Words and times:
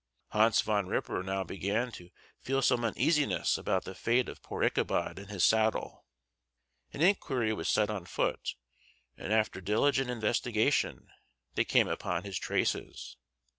Hans 0.29 0.61
Van 0.63 0.87
Ripper 0.87 1.21
now 1.21 1.43
began 1.43 1.91
to 1.91 2.09
feel 2.41 2.63
some 2.63 2.83
uneasiness 2.83 3.55
about 3.55 3.83
the 3.85 3.93
fate 3.93 4.29
of 4.29 4.41
poor 4.41 4.63
Ichabod 4.63 5.19
and 5.19 5.29
his 5.29 5.45
saddle. 5.45 6.07
An 6.91 7.03
inquiry 7.03 7.53
was 7.53 7.69
set 7.69 7.91
on 7.91 8.05
foot, 8.05 8.55
and 9.15 9.31
after 9.31 9.61
diligent 9.61 10.09
investigation 10.09 11.09
they 11.53 11.65
came 11.65 11.87
upon 11.87 12.23
his 12.23 12.39
traces. 12.39 13.15